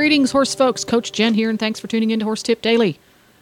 Greetings, 0.00 0.30
horse 0.30 0.54
folks. 0.54 0.82
Coach 0.82 1.12
Jen 1.12 1.34
here, 1.34 1.50
and 1.50 1.58
thanks 1.58 1.78
for 1.78 1.86
tuning 1.86 2.10
in 2.10 2.20
to 2.20 2.24
Horse 2.24 2.42
Tip 2.42 2.62
Daily. 2.62 2.98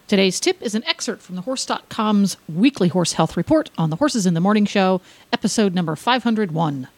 Today's 0.09 0.41
tip 0.41 0.61
is 0.61 0.75
an 0.75 0.83
excerpt 0.83 1.21
from 1.21 1.37
the 1.37 1.43
Horse.com's 1.43 2.35
weekly 2.49 2.89
horse 2.89 3.13
health 3.13 3.37
report 3.37 3.69
on 3.77 3.91
the 3.91 3.95
Horses 3.95 4.25
in 4.25 4.33
the 4.33 4.41
Morning 4.41 4.65
Show, 4.65 4.99
episode 5.31 5.73
number 5.73 5.95
501. 5.95 6.89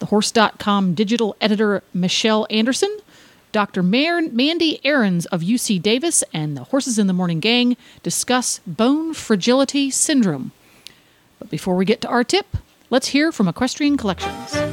The 0.00 0.04
Horse.com 0.04 0.92
digital 0.92 1.34
editor 1.40 1.82
Michelle 1.94 2.46
Anderson, 2.50 2.94
Dr. 3.52 3.82
Mar- 3.82 4.20
Mandy 4.20 4.82
Arens 4.84 5.24
of 5.32 5.40
UC 5.40 5.80
Davis, 5.80 6.22
and 6.34 6.54
the 6.54 6.64
Horses 6.64 6.98
in 6.98 7.06
the 7.06 7.14
Morning 7.14 7.40
gang 7.40 7.78
discuss 8.02 8.60
bone 8.66 9.14
fragility 9.14 9.90
syndrome. 9.90 10.52
But 11.38 11.48
before 11.48 11.74
we 11.74 11.86
get 11.86 12.02
to 12.02 12.08
our 12.08 12.22
tip, 12.22 12.54
let's 12.90 13.08
hear 13.08 13.32
from 13.32 13.48
Equestrian 13.48 13.96
Collections. 13.96 14.69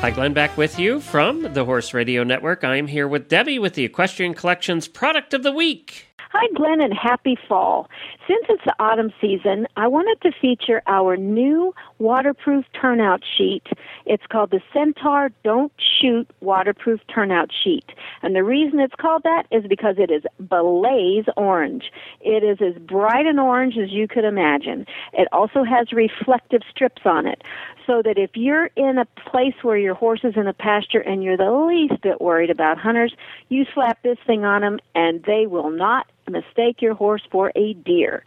Hi, 0.00 0.10
Glenn, 0.10 0.32
back 0.32 0.56
with 0.56 0.78
you 0.78 0.98
from 0.98 1.52
the 1.52 1.66
Horse 1.66 1.92
Radio 1.92 2.24
Network. 2.24 2.64
I'm 2.64 2.86
here 2.86 3.06
with 3.06 3.28
Debbie 3.28 3.58
with 3.58 3.74
the 3.74 3.84
Equestrian 3.84 4.32
Collections 4.32 4.88
Product 4.88 5.34
of 5.34 5.42
the 5.42 5.52
Week. 5.52 6.06
Hi, 6.32 6.46
Glenn, 6.56 6.80
and 6.80 6.94
happy 6.94 7.36
fall. 7.46 7.86
Since 8.30 8.46
it's 8.48 8.64
the 8.64 8.76
autumn 8.78 9.12
season, 9.20 9.66
I 9.76 9.88
wanted 9.88 10.20
to 10.20 10.30
feature 10.40 10.82
our 10.86 11.16
new 11.16 11.74
waterproof 11.98 12.64
turnout 12.80 13.24
sheet. 13.36 13.64
It's 14.06 14.22
called 14.30 14.52
the 14.52 14.60
Centaur 14.72 15.30
Don't 15.42 15.72
Shoot 16.00 16.30
Waterproof 16.38 17.00
Turnout 17.12 17.50
Sheet. 17.52 17.86
And 18.22 18.36
the 18.36 18.44
reason 18.44 18.78
it's 18.78 18.94
called 18.94 19.24
that 19.24 19.48
is 19.50 19.64
because 19.68 19.96
it 19.98 20.12
is 20.12 20.22
blaze 20.38 21.24
orange. 21.36 21.90
It 22.20 22.44
is 22.44 22.58
as 22.62 22.80
bright 22.80 23.26
an 23.26 23.40
orange 23.40 23.76
as 23.76 23.90
you 23.90 24.06
could 24.06 24.24
imagine. 24.24 24.86
It 25.12 25.26
also 25.32 25.64
has 25.64 25.92
reflective 25.92 26.62
strips 26.70 27.02
on 27.04 27.26
it 27.26 27.42
so 27.84 28.00
that 28.04 28.16
if 28.16 28.30
you're 28.34 28.70
in 28.76 28.98
a 28.98 29.06
place 29.28 29.54
where 29.62 29.76
your 29.76 29.94
horse 29.94 30.20
is 30.22 30.34
in 30.36 30.46
a 30.46 30.52
pasture 30.52 31.00
and 31.00 31.24
you're 31.24 31.36
the 31.36 31.50
least 31.50 32.00
bit 32.00 32.20
worried 32.20 32.50
about 32.50 32.78
hunters, 32.78 33.12
you 33.48 33.66
slap 33.74 34.00
this 34.04 34.18
thing 34.24 34.44
on 34.44 34.60
them 34.60 34.78
and 34.94 35.24
they 35.24 35.48
will 35.48 35.70
not 35.70 36.06
mistake 36.30 36.80
your 36.80 36.94
horse 36.94 37.22
for 37.30 37.52
a 37.56 37.74
deer. 37.74 38.19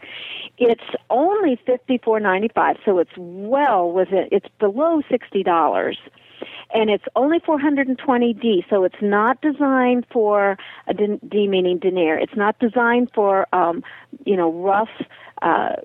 It's 0.58 0.84
only 1.10 1.58
fifty 1.66 1.98
four 1.98 2.20
ninety 2.20 2.48
five, 2.54 2.76
so 2.84 2.98
it's 2.98 3.10
well 3.16 3.90
within 3.90 4.28
it's 4.30 4.48
below 4.58 5.02
sixty 5.10 5.42
dollars. 5.42 5.98
And 6.72 6.90
it's 6.90 7.04
only 7.16 7.38
420D, 7.40 8.68
so 8.68 8.84
it's 8.84 9.00
not 9.00 9.40
designed 9.40 10.06
for 10.12 10.56
a 10.86 10.94
D, 10.94 11.18
D 11.28 11.46
meaning 11.48 11.78
denier. 11.78 12.18
It's 12.18 12.36
not 12.36 12.58
designed 12.58 13.10
for, 13.14 13.46
um, 13.54 13.82
you 14.24 14.36
know, 14.36 14.52
rough 14.52 14.88
uh, 15.42 15.76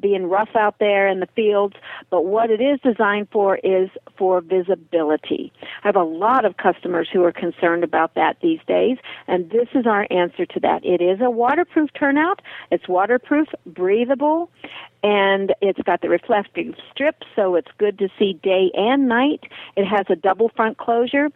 being 0.00 0.26
rough 0.26 0.48
out 0.54 0.76
there 0.78 1.06
in 1.06 1.20
the 1.20 1.26
fields, 1.36 1.76
but 2.08 2.24
what 2.24 2.50
it 2.50 2.60
is 2.60 2.80
designed 2.80 3.28
for 3.30 3.56
is 3.58 3.90
for 4.16 4.40
visibility. 4.40 5.52
I 5.84 5.88
have 5.88 5.96
a 5.96 6.02
lot 6.02 6.44
of 6.44 6.56
customers 6.56 7.08
who 7.12 7.22
are 7.24 7.32
concerned 7.32 7.84
about 7.84 8.14
that 8.14 8.38
these 8.40 8.60
days, 8.66 8.96
and 9.28 9.50
this 9.50 9.68
is 9.74 9.86
our 9.86 10.06
answer 10.10 10.46
to 10.46 10.60
that. 10.60 10.84
It 10.84 11.02
is 11.02 11.20
a 11.20 11.30
waterproof 11.30 11.90
turnout. 11.98 12.40
It's 12.70 12.88
waterproof, 12.88 13.48
breathable, 13.66 14.50
and 15.02 15.54
it's 15.60 15.80
got 15.82 16.00
the 16.00 16.08
reflective 16.08 16.74
strip, 16.90 17.16
so 17.34 17.54
it's 17.54 17.70
good 17.78 17.98
to 17.98 18.08
see 18.18 18.34
day 18.34 18.70
and 18.74 19.08
night. 19.08 19.44
It 19.76 19.84
has 19.84 20.06
a 20.08 20.16
double 20.16 20.50
front 20.50 20.78
closure. 20.78 21.28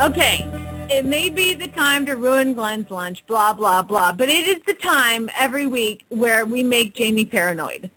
Okay, 0.00 0.44
it 0.90 1.04
may 1.04 1.30
be 1.30 1.54
the 1.54 1.68
time 1.68 2.04
to 2.06 2.16
ruin 2.16 2.52
Glenn's 2.52 2.90
lunch, 2.90 3.24
blah, 3.26 3.52
blah, 3.52 3.80
blah, 3.80 4.12
but 4.12 4.28
it 4.28 4.48
is 4.48 4.60
the 4.66 4.74
time 4.74 5.30
every 5.38 5.68
week 5.68 6.04
where 6.08 6.44
we 6.44 6.64
make 6.64 6.94
Jamie 6.94 7.24
paranoid. 7.24 7.90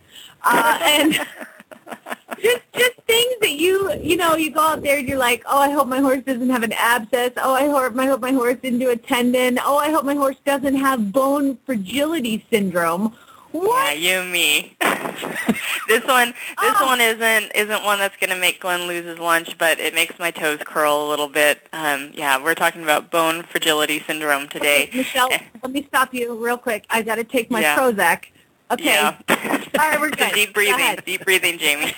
Uh, 0.43 0.77
and 0.79 1.13
just 2.39 2.61
just 2.73 2.93
things 3.07 3.33
that 3.41 3.53
you, 3.53 3.91
you 3.99 4.15
know, 4.15 4.35
you 4.35 4.51
go 4.51 4.61
out 4.61 4.83
there 4.83 4.99
and 4.99 5.07
you're 5.07 5.17
like, 5.17 5.43
oh, 5.47 5.59
I 5.59 5.71
hope 5.71 5.87
my 5.87 5.99
horse 5.99 6.23
doesn't 6.23 6.51
have 6.51 6.61
an 6.61 6.73
abscess. 6.73 7.31
Oh, 7.37 7.55
I 7.55 7.67
hope, 7.67 7.97
I 7.97 8.05
hope 8.05 8.21
my 8.21 8.31
horse 8.31 8.57
didn't 8.61 8.79
do 8.79 8.91
a 8.91 8.95
tendon. 8.95 9.59
Oh, 9.65 9.77
I 9.77 9.89
hope 9.89 10.05
my 10.05 10.15
horse 10.15 10.37
doesn't 10.45 10.75
have 10.75 11.11
bone 11.11 11.57
fragility 11.65 12.45
syndrome. 12.51 13.15
What? 13.51 13.99
Yeah, 13.99 14.21
you 14.21 14.31
me. 14.31 14.77
this 15.87 16.03
one 16.05 16.29
this 16.61 16.75
Oh. 16.79 16.85
one 16.85 17.01
isn't 17.01 17.51
isn't 17.55 17.83
one 17.83 17.99
that's 17.99 18.15
gonna 18.17 18.35
make 18.35 18.59
Glenn 18.61 18.87
lose 18.87 19.05
his 19.05 19.19
lunch, 19.19 19.57
but 19.57 19.79
it 19.79 19.93
makes 19.93 20.17
my 20.19 20.31
toes 20.31 20.59
curl 20.65 21.07
a 21.07 21.09
little 21.09 21.27
bit. 21.29 21.67
Um, 21.73 22.11
yeah, 22.13 22.41
we're 22.41 22.55
talking 22.55 22.83
about 22.83 23.09
bone 23.11 23.43
fragility 23.43 24.01
syndrome 24.05 24.47
today. 24.49 24.89
Michelle, 24.93 25.29
let 25.63 25.71
me 25.71 25.85
stop 25.87 26.13
you 26.13 26.35
real 26.43 26.57
quick. 26.57 26.85
I 26.89 27.01
got 27.01 27.15
to 27.15 27.23
take 27.23 27.49
my 27.51 27.61
Yeah. 27.61 27.77
Prozac. 27.77 28.25
Okay. 28.69 28.83
Yeah. 28.83 29.17
All 29.29 29.89
right, 29.89 29.99
we're 29.99 30.09
good. 30.09 30.33
deep 30.33 30.53
breathing, 30.53 30.75
ahead. 30.75 31.03
deep 31.05 31.23
breathing, 31.23 31.57
Jamie. 31.57 31.93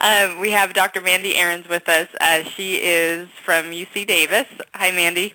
um, 0.00 0.40
we 0.40 0.50
have 0.50 0.74
Dr. 0.74 1.00
Mandy 1.00 1.34
Arens 1.34 1.68
with 1.68 1.88
us. 1.88 2.08
Uh, 2.20 2.42
she 2.42 2.76
is 2.76 3.28
from 3.44 3.66
UC 3.66 4.06
Davis. 4.06 4.46
Hi, 4.74 4.90
Mandy. 4.90 5.34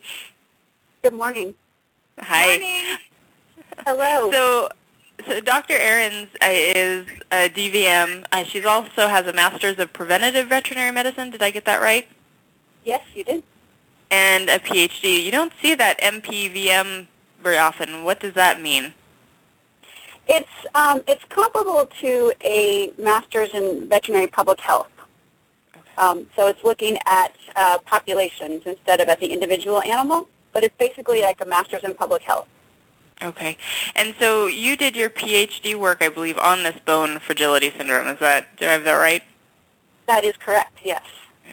Good 1.03 1.13
morning. 1.13 1.55
Hi. 2.19 2.45
Morning. 2.57 2.97
Hello. 3.85 4.31
So, 4.31 4.69
so 5.25 5.39
Dr. 5.41 5.73
Arens 5.73 6.27
uh, 6.41 6.47
is 6.49 7.05
a 7.31 7.49
DVM. 7.49 8.25
Uh, 8.31 8.43
she 8.43 8.63
also 8.65 9.07
has 9.07 9.25
a 9.27 9.33
Master's 9.33 9.79
of 9.79 9.91
Preventative 9.93 10.47
Veterinary 10.47 10.91
Medicine. 10.91 11.29
Did 11.29 11.41
I 11.41 11.51
get 11.51 11.65
that 11.65 11.81
right? 11.81 12.07
yes, 12.83 13.01
you 13.15 13.23
did. 13.23 13.43
And 14.11 14.49
a 14.49 14.59
PhD. 14.59 15.23
You 15.23 15.31
don't 15.31 15.53
see 15.61 15.75
that 15.75 15.99
MPVM 15.99 17.07
very 17.41 17.57
often. 17.57 18.03
What 18.03 18.19
does 18.19 18.33
that 18.33 18.61
mean? 18.61 18.93
It's 20.27 20.49
um, 20.75 21.01
it's 21.07 21.23
comparable 21.25 21.89
to 22.01 22.33
a 22.41 22.93
master's 22.97 23.49
in 23.53 23.89
veterinary 23.89 24.27
public 24.27 24.59
health. 24.59 24.89
Um, 25.97 26.27
so 26.35 26.47
it's 26.47 26.63
looking 26.63 26.97
at 27.05 27.35
uh, 27.55 27.77
populations 27.85 28.63
instead 28.65 29.01
of 29.01 29.09
at 29.09 29.19
the 29.19 29.27
individual 29.27 29.81
animal, 29.81 30.27
but 30.51 30.63
it's 30.63 30.75
basically 30.77 31.21
like 31.21 31.41
a 31.41 31.45
master's 31.45 31.83
in 31.83 31.93
public 31.93 32.21
health. 32.21 32.47
Okay. 33.23 33.57
And 33.95 34.13
so 34.19 34.47
you 34.47 34.75
did 34.75 34.95
your 34.95 35.09
PhD 35.09 35.75
work, 35.75 36.01
I 36.01 36.09
believe, 36.09 36.37
on 36.37 36.63
this 36.63 36.77
bone 36.85 37.19
fragility 37.19 37.71
syndrome. 37.75 38.07
Is 38.07 38.19
that, 38.19 38.55
do 38.57 38.65
I 38.65 38.73
have 38.73 38.83
that 38.83 38.93
right? 38.93 39.23
That 40.07 40.25
is 40.25 40.35
correct. 40.37 40.79
Yes. 40.83 41.03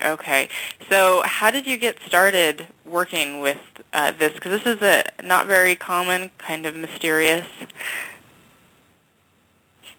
Okay. 0.04 0.48
So 0.88 1.22
how 1.24 1.50
did 1.50 1.66
you 1.66 1.76
get 1.76 1.98
started 2.04 2.66
working 2.84 3.40
with 3.40 3.58
uh, 3.92 4.12
this? 4.12 4.32
Because 4.32 4.62
this 4.62 4.76
is 4.76 4.82
a 4.82 5.04
not 5.22 5.46
very 5.46 5.76
common, 5.76 6.30
kind 6.38 6.66
of 6.66 6.74
mysterious. 6.74 7.46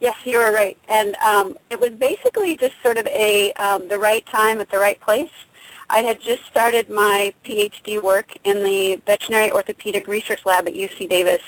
Yes, 0.02 0.18
you 0.26 0.40
were 0.40 0.52
right. 0.52 0.78
And 0.90 1.16
um, 1.18 1.58
it 1.70 1.80
was 1.80 1.92
basically 1.92 2.58
just 2.58 2.74
sort 2.82 2.98
of 2.98 3.06
a 3.08 3.54
um, 3.54 3.88
the 3.88 4.00
right 4.00 4.26
time 4.26 4.60
at 4.60 4.70
the 4.72 4.80
right 4.80 5.00
place. 5.00 5.30
I 5.90 6.00
had 6.00 6.20
just 6.20 6.46
started 6.46 6.90
my 6.90 7.34
PhD 7.46 8.02
work 8.02 8.36
in 8.44 8.64
the 8.64 8.96
veterinary 9.06 9.52
orthopedic 9.52 10.08
research 10.08 10.46
lab 10.46 10.68
at 10.68 10.74
UC 10.74 11.08
Davis. 11.08 11.42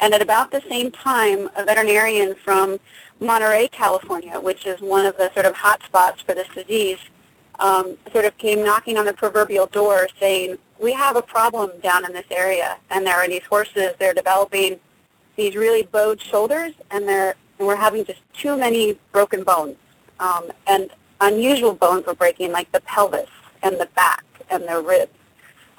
And 0.00 0.14
at 0.14 0.22
about 0.22 0.50
the 0.50 0.62
same 0.68 0.90
time, 0.90 1.50
a 1.56 1.64
veterinarian 1.64 2.34
from 2.34 2.78
Monterey, 3.20 3.68
California, 3.68 4.38
which 4.38 4.66
is 4.66 4.80
one 4.80 5.06
of 5.06 5.16
the 5.16 5.32
sort 5.34 5.46
of 5.46 5.54
hot 5.54 5.82
spots 5.82 6.22
for 6.22 6.34
this 6.34 6.48
disease, 6.54 6.98
um, 7.58 7.96
sort 8.12 8.24
of 8.24 8.36
came 8.38 8.64
knocking 8.64 8.96
on 8.96 9.04
the 9.06 9.12
proverbial 9.12 9.66
door 9.66 10.06
saying, 10.20 10.56
we 10.78 10.92
have 10.92 11.16
a 11.16 11.22
problem 11.22 11.72
down 11.82 12.04
in 12.04 12.12
this 12.12 12.26
area, 12.30 12.76
and 12.90 13.04
there 13.04 13.16
are 13.16 13.26
these 13.26 13.42
horses, 13.44 13.94
they're 13.98 14.14
developing 14.14 14.78
these 15.36 15.56
really 15.56 15.82
bowed 15.82 16.20
shoulders, 16.20 16.74
and 16.90 17.08
they're 17.08 17.34
and 17.58 17.66
we're 17.66 17.76
having 17.76 18.04
just 18.04 18.20
too 18.32 18.56
many 18.56 18.98
broken 19.12 19.42
bones. 19.42 19.76
Um, 20.20 20.50
and 20.66 20.90
unusual 21.20 21.74
bones 21.74 22.06
were 22.06 22.14
breaking, 22.14 22.52
like 22.52 22.70
the 22.72 22.80
pelvis 22.82 23.28
and 23.62 23.78
the 23.80 23.88
back 23.96 24.24
and 24.50 24.62
the 24.64 24.80
ribs. 24.80 25.12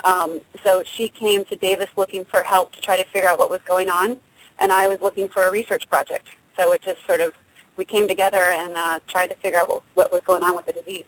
Um, 0.03 0.41
so 0.63 0.83
she 0.83 1.09
came 1.09 1.45
to 1.45 1.55
Davis 1.55 1.89
looking 1.95 2.25
for 2.25 2.43
help 2.43 2.73
to 2.73 2.81
try 2.81 2.97
to 2.97 3.03
figure 3.05 3.29
out 3.29 3.39
what 3.39 3.49
was 3.49 3.61
going 3.65 3.89
on, 3.89 4.19
and 4.59 4.71
I 4.71 4.87
was 4.87 5.01
looking 5.01 5.27
for 5.27 5.43
a 5.43 5.51
research 5.51 5.89
project. 5.89 6.27
So 6.57 6.71
it 6.73 6.81
just 6.81 7.05
sort 7.05 7.21
of, 7.21 7.33
we 7.77 7.85
came 7.85 8.07
together 8.07 8.37
and 8.37 8.73
uh, 8.75 8.99
tried 9.07 9.27
to 9.27 9.35
figure 9.35 9.59
out 9.59 9.69
what, 9.69 9.83
what 9.93 10.11
was 10.11 10.21
going 10.21 10.43
on 10.43 10.55
with 10.55 10.65
the 10.65 10.73
disease. 10.73 11.05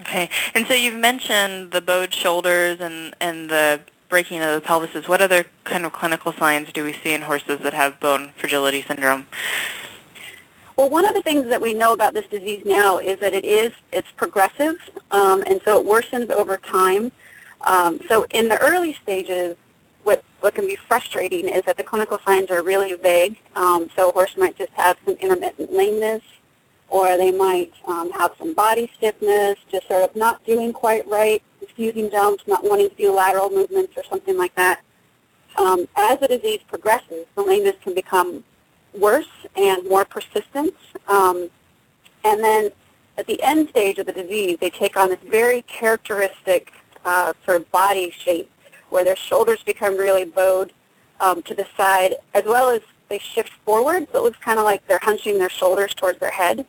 Okay. 0.00 0.30
And 0.54 0.66
so 0.66 0.74
you've 0.74 0.98
mentioned 0.98 1.72
the 1.72 1.80
bowed 1.80 2.14
shoulders 2.14 2.80
and, 2.80 3.14
and 3.20 3.50
the 3.50 3.80
breaking 4.08 4.40
of 4.42 4.60
the 4.60 4.66
pelvises. 4.66 5.08
What 5.08 5.20
other 5.20 5.44
kind 5.64 5.84
of 5.84 5.92
clinical 5.92 6.32
signs 6.32 6.72
do 6.72 6.84
we 6.84 6.92
see 6.92 7.12
in 7.12 7.22
horses 7.22 7.60
that 7.60 7.74
have 7.74 8.00
bone 8.00 8.32
fragility 8.36 8.82
syndrome? 8.82 9.26
Well, 10.76 10.88
one 10.88 11.04
of 11.04 11.14
the 11.14 11.20
things 11.20 11.46
that 11.48 11.60
we 11.60 11.74
know 11.74 11.92
about 11.92 12.14
this 12.14 12.26
disease 12.26 12.62
now 12.64 12.98
is 12.98 13.20
that 13.20 13.34
it 13.34 13.44
is 13.44 13.72
it's 13.92 14.10
progressive, 14.16 14.76
um, 15.10 15.44
and 15.46 15.60
so 15.62 15.78
it 15.78 15.86
worsens 15.86 16.30
over 16.30 16.56
time. 16.56 17.12
Um, 17.62 18.00
so 18.08 18.26
in 18.30 18.48
the 18.48 18.58
early 18.60 18.94
stages, 19.02 19.56
what 20.02 20.24
what 20.40 20.54
can 20.54 20.66
be 20.66 20.76
frustrating 20.76 21.48
is 21.48 21.62
that 21.64 21.76
the 21.76 21.84
clinical 21.84 22.18
signs 22.24 22.50
are 22.50 22.62
really 22.62 22.94
vague. 22.94 23.36
Um, 23.54 23.90
so 23.94 24.08
a 24.08 24.12
horse 24.12 24.36
might 24.36 24.56
just 24.56 24.72
have 24.72 24.96
some 25.04 25.14
intermittent 25.16 25.72
lameness, 25.72 26.22
or 26.88 27.16
they 27.16 27.30
might 27.30 27.72
um, 27.86 28.10
have 28.12 28.32
some 28.38 28.54
body 28.54 28.90
stiffness, 28.96 29.58
just 29.70 29.88
sort 29.88 30.02
of 30.08 30.16
not 30.16 30.44
doing 30.44 30.72
quite 30.72 31.06
right, 31.06 31.42
refusing 31.60 32.10
jumps, 32.10 32.44
not 32.46 32.64
wanting 32.64 32.88
to 32.88 32.96
do 32.96 33.12
lateral 33.12 33.50
movements 33.50 33.92
or 33.96 34.04
something 34.04 34.36
like 34.38 34.54
that. 34.54 34.80
Um, 35.56 35.86
as 35.96 36.18
the 36.20 36.28
disease 36.28 36.60
progresses, 36.66 37.26
the 37.34 37.42
lameness 37.42 37.76
can 37.82 37.94
become 37.94 38.44
worse 38.98 39.28
and 39.56 39.86
more 39.88 40.04
persistent. 40.04 40.74
Um, 41.06 41.50
and 42.24 42.42
then 42.42 42.70
at 43.18 43.26
the 43.26 43.42
end 43.42 43.68
stage 43.68 43.98
of 43.98 44.06
the 44.06 44.12
disease, 44.12 44.56
they 44.60 44.70
take 44.70 44.96
on 44.96 45.10
this 45.10 45.18
very 45.28 45.62
characteristic 45.62 46.72
uh, 47.04 47.32
sort 47.44 47.60
of 47.60 47.70
body 47.70 48.10
shape 48.10 48.50
where 48.90 49.04
their 49.04 49.16
shoulders 49.16 49.62
become 49.62 49.96
really 49.96 50.24
bowed 50.24 50.72
um, 51.20 51.42
to 51.42 51.54
the 51.54 51.66
side, 51.76 52.16
as 52.34 52.44
well 52.44 52.70
as 52.70 52.80
they 53.08 53.18
shift 53.18 53.50
forward, 53.64 54.06
so 54.12 54.18
it 54.18 54.22
looks 54.22 54.38
kind 54.38 54.58
of 54.58 54.64
like 54.64 54.86
they're 54.86 55.00
hunching 55.02 55.38
their 55.38 55.50
shoulders 55.50 55.94
towards 55.94 56.18
their 56.18 56.30
head. 56.30 56.66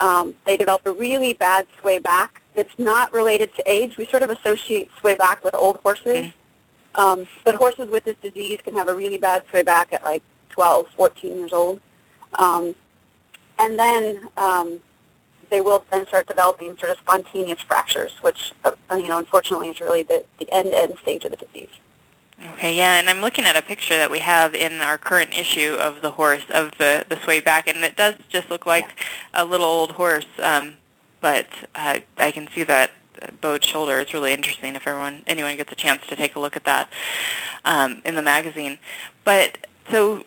Um, 0.00 0.34
they 0.44 0.56
develop 0.56 0.86
a 0.86 0.92
really 0.92 1.32
bad 1.32 1.66
sway 1.80 1.98
back. 1.98 2.42
It's 2.54 2.78
not 2.78 3.12
related 3.12 3.54
to 3.56 3.62
age. 3.70 3.96
We 3.96 4.06
sort 4.06 4.22
of 4.22 4.30
associate 4.30 4.90
sway 5.00 5.16
back 5.16 5.42
with 5.44 5.54
old 5.54 5.78
horses. 5.78 6.32
Um, 6.94 7.26
but 7.44 7.54
horses 7.54 7.88
with 7.90 8.04
this 8.04 8.16
disease 8.22 8.58
can 8.62 8.74
have 8.74 8.88
a 8.88 8.94
really 8.94 9.18
bad 9.18 9.44
sway 9.50 9.62
back 9.62 9.92
at 9.92 10.02
like 10.04 10.22
12, 10.50 10.88
14 10.96 11.36
years 11.36 11.52
old. 11.52 11.80
Um, 12.34 12.74
and 13.58 13.78
then 13.78 14.28
um, 14.36 14.80
they 15.50 15.60
will 15.60 15.84
then 15.90 16.06
start 16.06 16.26
developing 16.26 16.76
sort 16.78 16.92
of 16.92 16.98
spontaneous 16.98 17.60
fractures, 17.60 18.12
which, 18.20 18.52
uh, 18.64 18.72
you 18.92 19.08
know, 19.08 19.18
unfortunately 19.18 19.68
is 19.68 19.80
really 19.80 20.02
the, 20.02 20.24
the 20.38 20.50
end-end 20.52 20.96
stage 21.02 21.24
of 21.24 21.30
the 21.30 21.36
disease. 21.36 21.68
Okay, 22.54 22.76
yeah, 22.76 22.98
and 22.98 23.10
I'm 23.10 23.20
looking 23.20 23.44
at 23.44 23.56
a 23.56 23.62
picture 23.62 23.96
that 23.96 24.10
we 24.10 24.20
have 24.20 24.54
in 24.54 24.74
our 24.74 24.96
current 24.96 25.36
issue 25.36 25.74
of 25.74 26.02
the 26.02 26.12
horse, 26.12 26.44
of 26.50 26.70
the, 26.78 27.04
the 27.08 27.18
sway 27.22 27.40
back, 27.40 27.66
and 27.66 27.78
it 27.78 27.96
does 27.96 28.14
just 28.28 28.48
look 28.48 28.64
like 28.64 29.04
a 29.34 29.44
little 29.44 29.66
old 29.66 29.92
horse, 29.92 30.26
um, 30.40 30.74
but 31.20 31.48
uh, 31.74 31.98
I 32.16 32.30
can 32.30 32.48
see 32.54 32.62
that 32.62 32.92
bowed 33.40 33.64
shoulder. 33.64 33.98
It's 33.98 34.14
really 34.14 34.32
interesting 34.32 34.76
if 34.76 34.86
everyone, 34.86 35.24
anyone 35.26 35.56
gets 35.56 35.72
a 35.72 35.74
chance 35.74 36.06
to 36.06 36.14
take 36.14 36.36
a 36.36 36.40
look 36.40 36.54
at 36.54 36.64
that 36.64 36.88
um, 37.64 38.02
in 38.04 38.14
the 38.14 38.22
magazine. 38.22 38.78
But 39.24 39.66
so 39.90 40.24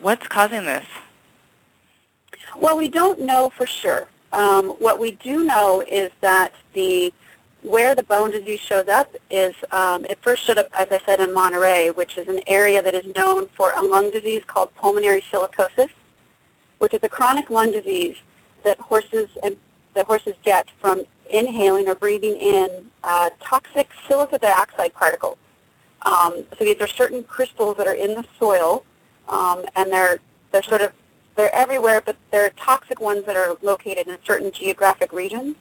what's 0.00 0.26
causing 0.28 0.64
this? 0.64 0.86
Well, 2.56 2.76
we 2.76 2.88
don't 2.88 3.20
know 3.20 3.50
for 3.50 3.66
sure. 3.66 4.08
Um, 4.32 4.70
what 4.78 4.98
we 4.98 5.12
do 5.12 5.44
know 5.44 5.82
is 5.86 6.10
that 6.20 6.52
the 6.72 7.12
where 7.62 7.94
the 7.94 8.02
bone 8.02 8.30
disease 8.30 8.60
shows 8.60 8.88
up 8.88 9.14
is 9.30 9.54
um, 9.70 10.06
it 10.06 10.18
first 10.22 10.44
showed 10.44 10.56
up, 10.56 10.68
as 10.72 10.88
I 10.90 10.98
said, 11.04 11.20
in 11.20 11.34
Monterey, 11.34 11.90
which 11.90 12.16
is 12.16 12.26
an 12.26 12.40
area 12.46 12.80
that 12.80 12.94
is 12.94 13.14
known 13.14 13.48
for 13.48 13.72
a 13.72 13.82
lung 13.82 14.10
disease 14.10 14.42
called 14.46 14.74
pulmonary 14.74 15.20
silicosis, 15.20 15.90
which 16.78 16.94
is 16.94 17.00
a 17.02 17.08
chronic 17.08 17.50
lung 17.50 17.70
disease 17.70 18.16
that 18.64 18.78
horses 18.78 19.28
and 19.42 19.56
that 19.94 20.06
horses 20.06 20.34
get 20.42 20.68
from 20.80 21.02
inhaling 21.30 21.88
or 21.88 21.94
breathing 21.94 22.36
in 22.36 22.90
uh, 23.04 23.30
toxic 23.40 23.88
silica 24.06 24.38
dioxide 24.38 24.94
particles. 24.94 25.36
Um, 26.02 26.44
so 26.58 26.64
these 26.64 26.80
are 26.80 26.86
certain 26.86 27.22
crystals 27.24 27.76
that 27.76 27.86
are 27.86 27.94
in 27.94 28.14
the 28.14 28.24
soil, 28.38 28.84
um, 29.28 29.64
and 29.76 29.92
they're 29.92 30.20
they're 30.50 30.62
sort 30.62 30.80
of 30.80 30.92
they're 31.40 31.54
everywhere, 31.54 32.02
but 32.04 32.16
they're 32.30 32.50
toxic 32.50 33.00
ones 33.00 33.24
that 33.24 33.34
are 33.34 33.56
located 33.62 34.06
in 34.08 34.18
certain 34.26 34.52
geographic 34.52 35.10
regions. 35.10 35.56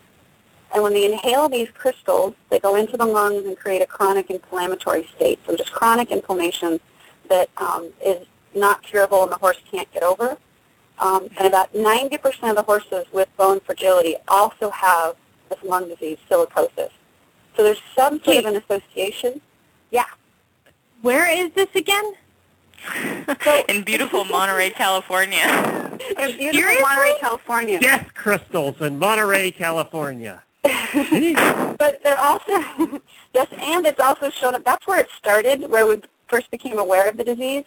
And 0.73 0.83
when 0.83 0.93
they 0.93 1.09
inhale 1.09 1.47
these 1.47 1.69
crystals, 1.73 2.35
they 2.49 2.59
go 2.59 2.75
into 2.75 2.97
the 2.97 3.05
lungs 3.05 3.45
and 3.45 3.57
create 3.57 3.81
a 3.81 3.85
chronic 3.85 4.29
inflammatory 4.29 5.07
state. 5.15 5.39
So 5.47 5.55
just 5.55 5.71
chronic 5.71 6.11
inflammation 6.11 6.81
that 7.29 7.49
um, 7.55 7.93
is 8.05 8.27
not 8.53 8.83
curable 8.83 9.23
and 9.23 9.31
the 9.31 9.37
horse 9.37 9.57
can't 9.71 9.89
get 9.93 10.03
over. 10.03 10.37
Um, 10.99 11.29
and 11.37 11.47
about 11.47 11.73
90% 11.73 12.49
of 12.49 12.57
the 12.57 12.63
horses 12.63 13.05
with 13.13 13.29
bone 13.37 13.61
fragility 13.61 14.17
also 14.27 14.69
have 14.71 15.15
this 15.49 15.59
lung 15.63 15.87
disease, 15.87 16.17
silicosis. 16.29 16.89
So 17.55 17.63
there's 17.63 17.81
some 17.95 18.21
sort 18.21 18.37
of 18.37 18.45
an 18.45 18.57
association. 18.57 19.39
Yeah. 19.91 20.03
Where 21.01 21.31
is 21.31 21.53
this 21.53 21.73
again? 21.73 22.15
So- 23.43 23.63
in 23.69 23.83
beautiful 23.83 24.25
Monterey, 24.25 24.69
California. 24.83 25.99
In 26.17 26.37
beautiful 26.37 26.81
Monterey, 26.81 27.13
California. 27.19 27.79
Death 27.79 28.13
crystals 28.13 28.79
in 28.81 28.99
Monterey, 28.99 29.51
California. 29.51 30.43
But 31.77 32.01
they're 32.03 32.17
also, 32.19 33.01
yes, 33.33 33.47
and 33.57 33.85
it's 33.85 33.99
also 33.99 34.29
shown 34.29 34.55
up, 34.55 34.63
that's 34.65 34.85
where 34.85 34.99
it 34.99 35.07
started, 35.17 35.69
where 35.69 35.85
we 35.87 36.01
first 36.27 36.51
became 36.51 36.77
aware 36.77 37.07
of 37.07 37.15
the 37.17 37.23
disease. 37.23 37.65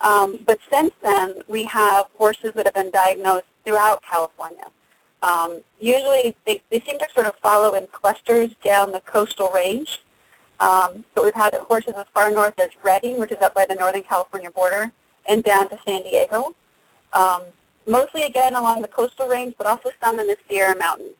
Um, 0.00 0.38
but 0.44 0.58
since 0.70 0.92
then, 1.02 1.42
we 1.46 1.64
have 1.64 2.06
horses 2.18 2.52
that 2.54 2.66
have 2.66 2.74
been 2.74 2.90
diagnosed 2.90 3.46
throughout 3.64 4.02
California. 4.02 4.66
Um, 5.22 5.62
usually, 5.80 6.36
they, 6.46 6.62
they 6.70 6.80
seem 6.80 6.98
to 6.98 7.06
sort 7.14 7.26
of 7.26 7.36
follow 7.36 7.74
in 7.74 7.86
clusters 7.86 8.50
down 8.64 8.92
the 8.92 9.00
coastal 9.00 9.50
range. 9.52 10.02
Um, 10.60 11.04
but 11.14 11.24
we've 11.24 11.34
had 11.34 11.54
horses 11.54 11.94
as 11.96 12.06
far 12.14 12.30
north 12.30 12.58
as 12.58 12.70
Redding, 12.82 13.18
which 13.18 13.32
is 13.32 13.38
up 13.42 13.54
by 13.54 13.66
the 13.66 13.74
Northern 13.74 14.02
California 14.02 14.50
border, 14.50 14.92
and 15.28 15.42
down 15.42 15.68
to 15.68 15.78
San 15.86 16.02
Diego. 16.02 16.54
Um, 17.12 17.42
mostly, 17.86 18.22
again, 18.22 18.54
along 18.54 18.82
the 18.82 18.88
coastal 18.88 19.28
range, 19.28 19.54
but 19.58 19.66
also 19.66 19.90
some 20.02 20.18
in 20.18 20.26
the 20.26 20.36
Sierra 20.48 20.76
Mountains. 20.76 21.14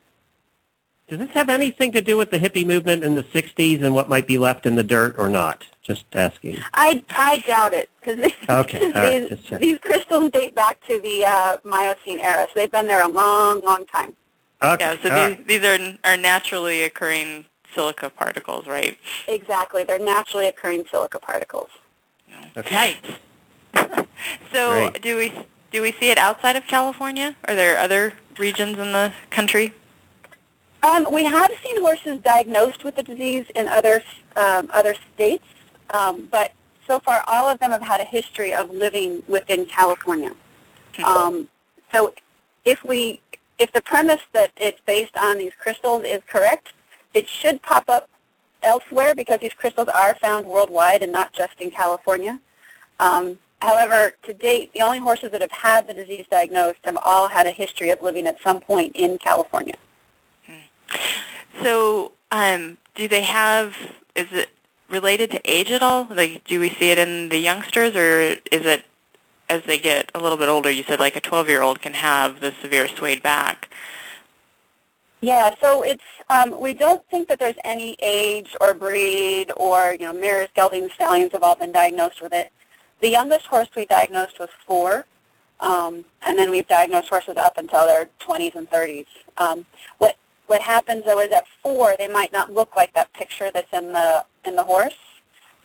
Does 1.07 1.19
this 1.19 1.31
have 1.31 1.50
anything 1.50 1.93
to 1.93 2.00
do 2.00 2.17
with 2.17 2.31
the 2.31 2.38
hippie 2.38 2.67
movement 2.67 3.05
in 3.05 3.14
the 3.14 3.25
60s 3.25 3.83
and 3.83 3.95
what 3.95 4.09
might 4.09 4.26
be 4.26 4.38
left 4.38 4.64
in 4.64 4.75
the 4.75 4.83
dirt 4.83 5.17
or 5.19 5.29
not? 5.29 5.64
Just 5.83 6.07
asking. 6.14 6.59
I, 6.73 7.05
I 7.11 7.41
doubt 7.41 7.75
it 7.75 7.91
because 8.00 8.33
Okay, 8.49 8.87
all 8.87 8.93
right, 8.93 9.29
these, 9.50 9.59
these 9.61 9.79
crystals 9.81 10.31
date 10.31 10.55
back 10.55 10.81
to 10.87 10.99
the 11.00 11.26
uh, 11.26 11.59
Miocene 11.62 12.21
era, 12.21 12.47
so 12.47 12.53
they've 12.55 12.73
been 12.73 12.87
there 12.87 13.05
a 13.05 13.09
long, 13.09 13.61
long 13.61 13.85
time. 13.85 14.17
Okay. 14.62 14.83
Yeah, 14.83 15.03
so 15.03 15.11
all 15.11 15.29
these, 15.29 15.37
right. 15.37 15.47
these 15.47 15.64
are, 15.64 16.12
are 16.12 16.17
naturally 16.17 16.85
occurring 16.85 17.45
silica 17.75 18.11
particles, 18.11 18.66
right? 18.66 18.99
Exactly, 19.28 19.85
they're 19.85 19.99
naturally 19.99 20.47
occurring 20.47 20.85
silica 20.90 21.19
particles. 21.19 21.71
Okay. 22.57 22.97
So 24.52 24.71
Great. 24.71 25.02
do 25.02 25.16
we 25.16 25.33
do 25.71 25.83
we 25.83 25.93
see 25.93 26.09
it 26.09 26.16
outside 26.16 26.57
of 26.57 26.66
California? 26.66 27.35
Are 27.47 27.54
there 27.54 27.76
other 27.76 28.14
regions 28.38 28.78
in 28.78 28.93
the 28.93 29.12
country? 29.28 29.75
Um, 30.83 31.07
we 31.11 31.25
have 31.25 31.50
seen 31.62 31.81
horses 31.81 32.21
diagnosed 32.21 32.85
with 32.85 32.95
the 32.95 33.02
disease 33.02 33.47
in 33.54 33.69
other 33.69 34.02
um, 34.37 34.71
other 34.73 34.95
states, 35.12 35.45
um, 35.90 36.28
but 36.31 36.52
so 36.87 37.00
far 37.00 37.25
all 37.26 37.49
of 37.49 37.59
them 37.59 37.71
have 37.71 37.83
had 37.83 38.00
a 38.00 38.04
history 38.04 38.54
of 38.54 38.71
living 38.71 39.23
within 39.26 39.66
California. 39.66 40.33
Um, 41.04 41.49
so 41.93 42.14
if 42.64 42.85
we 42.85 43.21
if 43.59 43.73
the 43.73 43.83
premise 43.83 44.23
that 44.33 44.52
it's 44.57 44.81
based 44.87 45.16
on 45.16 45.38
these 45.38 45.52
crystals 45.59 46.04
is 46.04 46.23
correct, 46.28 46.73
it 47.14 47.28
should 47.28 47.62
pop 47.62 47.88
up 47.88 48.09
elsewhere 48.62 49.14
because 49.14 49.40
these 49.40 49.52
crystals 49.52 49.88
are 49.88 50.14
found 50.16 50.47
worldwide 50.47 51.02
and 51.02 51.12
not 51.12 51.33
just 51.33 51.61
in 51.61 51.71
California. 51.71 52.40
Um, 52.99 53.38
however, 53.61 54.14
to 54.23 54.35
date, 54.35 54.73
the 54.73 54.80
only 54.83 54.99
horses 54.99 55.30
that 55.33 55.40
have 55.40 55.50
had 55.50 55.87
the 55.87 55.94
disease 55.94 56.26
diagnosed 56.30 56.78
have 56.85 56.99
all 57.04 57.28
had 57.28 57.47
a 57.47 57.50
history 57.50 57.90
of 57.90 58.02
living 58.02 58.26
at 58.26 58.40
some 58.40 58.61
point 58.61 58.97
in 58.97 59.18
California. 59.18 59.75
So, 61.62 62.12
um, 62.30 62.78
do 62.94 63.06
they 63.06 63.23
have? 63.23 63.76
Is 64.14 64.26
it 64.33 64.50
related 64.88 65.30
to 65.33 65.50
age 65.50 65.71
at 65.71 65.83
all? 65.83 66.06
Like, 66.11 66.44
do 66.44 66.61
we 66.61 66.71
see 66.71 66.90
it 66.90 66.99
in 66.99 67.28
the 67.28 67.38
youngsters, 67.38 67.94
or 67.94 68.21
is 68.21 68.66
it 68.66 68.85
as 69.49 69.62
they 69.64 69.78
get 69.78 70.11
a 70.14 70.21
little 70.21 70.38
bit 70.38 70.49
older? 70.49 70.71
You 70.71 70.83
said 70.83 70.99
like 70.99 71.16
a 71.16 71.21
12-year-old 71.21 71.80
can 71.80 71.94
have 71.94 72.40
the 72.40 72.52
severe 72.61 72.88
swayed 72.88 73.23
back. 73.23 73.71
Yeah, 75.25 75.54
so 75.61 75.83
it's 75.83 76.04
um, 76.31 76.61
we 76.61 76.75
don't 76.75 77.02
think 77.11 77.28
that 77.28 77.38
there's 77.40 77.57
any 77.64 77.97
age 78.02 78.57
or 78.61 78.75
breed 78.75 79.52
or 79.57 79.93
you 79.99 80.07
know 80.07 80.12
mares, 80.12 80.50
geldings, 80.57 80.93
stallions 80.95 81.33
have 81.33 81.43
all 81.43 81.57
been 81.57 81.73
diagnosed 81.73 82.23
with 82.23 82.35
it. 82.35 82.52
The 83.00 83.09
youngest 83.09 83.47
horse 83.47 83.69
we 83.76 83.87
diagnosed 83.87 84.38
was 84.38 84.50
four, 84.66 85.07
um, 85.61 86.04
and 86.26 86.38
then 86.38 86.50
we've 86.50 86.69
diagnosed 86.69 87.09
horses 87.09 87.38
up 87.38 87.59
until 87.59 87.87
their 87.87 88.11
20s 88.21 88.54
and 88.57 88.71
30s. 88.71 89.07
Um, 89.38 89.66
what 89.99 90.16
what 90.49 90.61
happens 90.62 91.04
though 91.07 91.21
is 91.21 91.33
at 91.33 91.47
four 91.62 91.97
they 91.99 92.09
might 92.09 92.33
not 92.33 92.52
look 92.52 92.76
like 92.76 92.95
that 92.95 93.12
picture 93.14 93.50
that's 93.54 93.73
in 93.73 93.93
the 93.93 94.26
in 94.45 94.57
the 94.57 94.64
horse, 94.64 94.99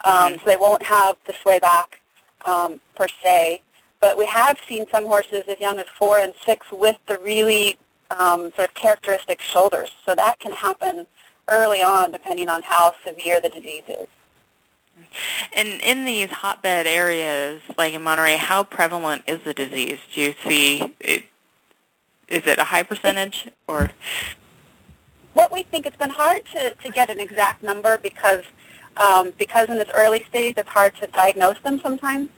um, 0.06 0.36
Mhm. 0.36 0.40
so 0.40 0.46
they 0.46 0.58
won't 0.58 0.84
have 0.84 1.18
the 1.26 1.34
sway 1.44 1.60
back 1.60 2.02
um, 2.46 2.82
per 2.96 3.08
se. 3.24 3.62
But 4.00 4.18
we 4.18 4.26
have 4.28 4.58
seen 4.70 4.88
some 4.92 5.06
horses 5.06 5.44
as 5.50 5.60
young 5.60 5.80
as 5.80 5.88
four 5.98 6.20
and 6.20 6.34
six 6.46 6.72
with 6.72 6.98
the 7.08 7.20
really 7.20 7.78
um, 8.12 8.52
sort 8.56 8.70
of 8.70 8.74
characteristic 8.74 9.42
shoulders. 9.42 9.92
So 10.06 10.16
that 10.16 10.40
can 10.40 10.52
happen 10.52 11.08
early 11.48 11.82
on 11.82 12.12
depending 12.12 12.50
on 12.50 12.62
how 12.62 12.94
severe 13.06 13.42
the 13.42 13.50
disease 13.50 13.84
is. 13.88 14.08
And 15.54 15.68
in 15.82 16.06
these 16.06 16.30
hotbed 16.30 16.86
areas, 16.86 17.62
like 17.78 17.94
in 17.94 18.04
Monterey, 18.04 18.38
how 18.38 18.64
prevalent 18.64 19.24
is 19.28 19.42
the 19.44 19.54
disease? 19.54 20.00
Do 20.14 20.22
you 20.22 20.36
see 20.44 20.96
it? 21.00 21.24
Is 22.28 22.46
it 22.46 22.60
a 22.60 22.66
high 22.66 22.84
percentage, 22.84 23.48
or 23.68 23.90
What 25.34 25.52
we 25.52 25.64
think, 25.64 25.88
it's 25.88 25.98
been 25.98 26.12
hard 26.12 26.46
to, 26.54 26.76
to 26.76 26.92
get 26.92 27.10
an 27.10 27.20
exact 27.20 27.64
number 27.64 27.98
because 27.98 28.44
um, 28.98 29.34
because 29.38 29.70
in 29.70 29.78
this 29.78 29.90
early 29.96 30.24
stage 30.26 30.56
it's 30.58 30.70
hard 30.70 30.94
to 30.98 31.08
diagnose 31.08 31.60
them 31.62 31.80
sometimes. 31.80 32.30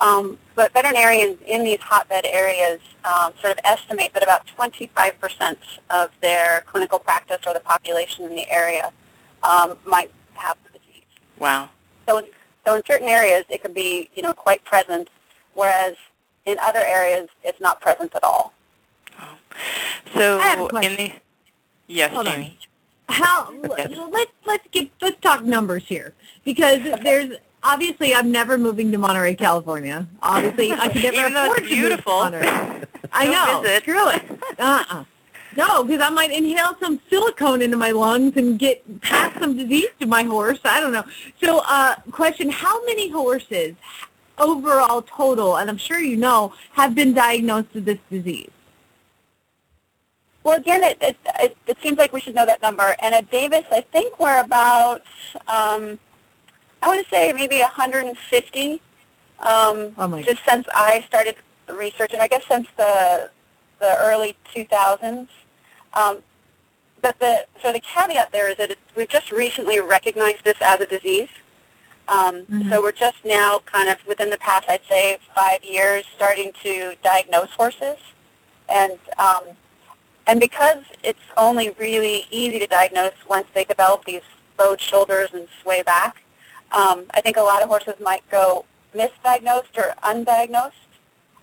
Um, 0.00 0.38
but 0.54 0.72
veterinarians 0.72 1.38
in 1.46 1.62
these 1.62 1.80
hotbed 1.80 2.24
areas 2.24 2.80
um, 3.04 3.32
sort 3.40 3.52
of 3.52 3.58
estimate 3.64 4.14
that 4.14 4.22
about 4.22 4.46
25% 4.46 5.56
of 5.90 6.10
their 6.22 6.64
clinical 6.66 6.98
practice 6.98 7.38
or 7.46 7.52
the 7.52 7.60
population 7.60 8.24
in 8.24 8.34
the 8.34 8.50
area 8.50 8.92
um, 9.42 9.76
might 9.86 10.10
have 10.34 10.56
the 10.64 10.78
disease. 10.78 11.04
wow? 11.38 11.68
So 12.08 12.18
in, 12.18 12.26
so 12.66 12.74
in 12.76 12.82
certain 12.86 13.08
areas 13.08 13.44
it 13.48 13.62
can 13.62 13.72
be 13.72 14.10
you 14.14 14.22
know 14.22 14.32
quite 14.32 14.64
present, 14.64 15.08
whereas 15.54 15.96
in 16.46 16.58
other 16.60 16.80
areas 16.80 17.28
it's 17.44 17.60
not 17.60 17.80
present 17.80 18.14
at 18.14 18.24
all. 18.24 18.54
So 20.14 20.38
I 20.38 20.42
have 20.42 20.60
a 20.60 20.76
in 20.78 20.96
the 20.96 21.12
yes, 21.86 22.12
Hold 22.12 22.28
on. 22.28 22.50
How? 23.08 23.52
Yes. 23.76 23.90
Let's 24.10 24.32
let's 24.46 24.66
get 24.70 24.90
let's 25.00 25.20
talk 25.20 25.44
numbers 25.44 25.84
here 25.86 26.14
because 26.44 26.80
there's 27.02 27.36
obviously 27.62 28.14
I'm 28.14 28.30
never 28.30 28.58
moving 28.58 28.90
to 28.92 28.98
Monterey, 28.98 29.34
California. 29.34 30.06
Obviously, 30.22 30.72
I 30.72 30.88
can 30.88 31.02
never 31.02 31.16
Even 31.20 31.34
though 31.34 31.44
afford 31.44 31.58
it's 31.58 31.68
to 31.68 31.74
move 31.76 31.82
to 31.82 31.88
beautiful. 31.88 32.12
Monterey. 32.18 32.84
I 33.12 33.26
know. 33.26 33.60
visit. 33.62 33.82
Screw 33.82 34.08
it. 34.10 34.22
Uh-uh. 34.58 35.04
No, 35.56 35.82
because 35.82 36.00
I 36.00 36.10
might 36.10 36.30
inhale 36.30 36.76
some 36.80 37.00
silicone 37.10 37.60
into 37.60 37.76
my 37.76 37.90
lungs 37.90 38.36
and 38.36 38.56
get 38.58 39.00
pass 39.00 39.36
some 39.40 39.56
disease 39.56 39.88
to 39.98 40.06
my 40.06 40.22
horse. 40.22 40.60
I 40.64 40.80
don't 40.80 40.92
know. 40.92 41.04
So, 41.42 41.62
uh, 41.66 41.96
question: 42.12 42.50
How 42.50 42.84
many 42.84 43.10
horses 43.10 43.74
overall 44.38 45.02
total, 45.02 45.56
and 45.58 45.68
I'm 45.68 45.76
sure 45.76 45.98
you 45.98 46.16
know, 46.16 46.52
have 46.72 46.94
been 46.94 47.14
diagnosed 47.14 47.68
with 47.74 47.84
this 47.84 47.98
disease? 48.10 48.50
Well, 50.42 50.56
again, 50.56 50.82
it, 50.82 50.96
it, 51.02 51.16
it, 51.40 51.56
it 51.66 51.76
seems 51.82 51.98
like 51.98 52.12
we 52.12 52.20
should 52.20 52.34
know 52.34 52.46
that 52.46 52.62
number. 52.62 52.96
And 53.02 53.14
at 53.14 53.30
Davis, 53.30 53.64
I 53.70 53.82
think 53.82 54.18
we're 54.18 54.40
about, 54.40 55.02
um, 55.46 55.98
I 56.82 56.88
want 56.88 57.02
to 57.04 57.08
say 57.10 57.32
maybe 57.32 57.60
150. 57.60 58.72
Um, 59.40 59.94
Oh, 59.96 60.22
just 60.22 60.44
since 60.48 60.66
I 60.74 61.02
started 61.06 61.36
researching, 61.68 62.20
I 62.20 62.28
guess 62.28 62.44
since 62.46 62.66
the 62.76 63.30
the 63.78 63.96
early 63.98 64.36
2000s. 64.54 65.28
Um, 65.94 66.18
but 67.00 67.18
the 67.18 67.46
so 67.62 67.72
the 67.72 67.80
caveat 67.80 68.30
there 68.32 68.50
is 68.50 68.56
that 68.58 68.70
it's, 68.72 68.80
we've 68.94 69.08
just 69.08 69.32
recently 69.32 69.80
recognized 69.80 70.44
this 70.44 70.58
as 70.60 70.80
a 70.80 70.86
disease. 70.86 71.30
Um, 72.08 72.44
So 72.70 72.82
we're 72.82 72.92
just 72.92 73.24
now 73.24 73.60
kind 73.66 73.88
of 73.88 73.96
within 74.06 74.30
the 74.30 74.38
past, 74.38 74.68
I'd 74.68 74.80
say, 74.88 75.18
five 75.34 75.62
years, 75.64 76.04
starting 76.16 76.52
to 76.62 76.94
diagnose 77.02 77.50
horses, 77.50 77.98
and 78.68 78.98
um, 79.18 79.44
and 80.26 80.40
because 80.40 80.82
it's 81.02 81.20
only 81.36 81.70
really 81.78 82.26
easy 82.30 82.58
to 82.58 82.66
diagnose 82.66 83.14
once 83.28 83.46
they 83.54 83.64
develop 83.64 84.04
these 84.04 84.22
bowed 84.56 84.80
shoulders 84.80 85.30
and 85.32 85.48
sway 85.62 85.82
back, 85.82 86.22
um, 86.72 87.04
I 87.12 87.20
think 87.20 87.36
a 87.36 87.42
lot 87.42 87.62
of 87.62 87.68
horses 87.68 87.94
might 88.00 88.28
go 88.30 88.64
misdiagnosed 88.94 89.76
or 89.76 89.94
undiagnosed. 90.02 90.72